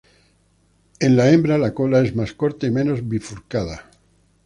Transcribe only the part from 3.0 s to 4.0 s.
bifurcada.